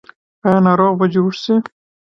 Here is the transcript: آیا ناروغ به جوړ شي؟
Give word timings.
آیا 0.45 0.59
ناروغ 0.65 0.93
به 0.99 1.05
جوړ 1.13 1.31
شي؟ 1.43 1.55